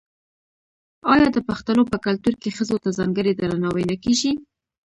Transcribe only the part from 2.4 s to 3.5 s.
کې ښځو ته ځانګړی